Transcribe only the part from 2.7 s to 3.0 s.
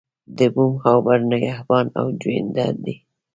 دی.